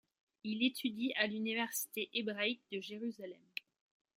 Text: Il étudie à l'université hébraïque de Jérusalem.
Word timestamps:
Il 0.43 0.63
étudie 0.65 1.13
à 1.15 1.27
l'université 1.27 2.09
hébraïque 2.15 2.63
de 2.71 2.81
Jérusalem. 2.81 3.43